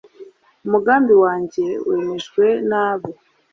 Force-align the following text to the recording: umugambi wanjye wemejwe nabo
umugambi 0.65 1.13
wanjye 1.23 1.65
wemejwe 1.87 2.45
nabo 2.69 3.09